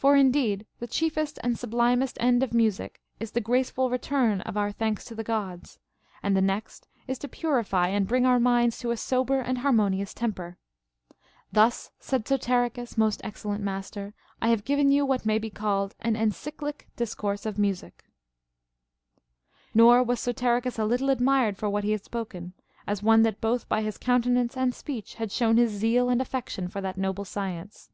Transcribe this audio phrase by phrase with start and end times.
[0.00, 4.70] For indeed the chiefest and sublimest end of music is the graceful return of our
[4.70, 5.80] thanks to the Gods,
[6.22, 10.14] and the next is to purify and bring our minds to a sober and harmonious
[10.14, 10.56] temper.
[11.50, 16.14] Thus, said Soterichus, most excellent master, I have given you what may be called an
[16.14, 18.04] encyclic discourse of music.
[19.72, 19.72] 43.
[19.74, 22.52] Nor was Soterichus a little admired for what he had spoken,
[22.86, 26.68] as one that both by his countenance and speech had shown his zeal and affection
[26.68, 27.90] for that noble science.